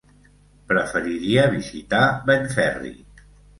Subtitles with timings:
[0.71, 2.01] Preferiria visitar
[2.33, 2.97] Benferri.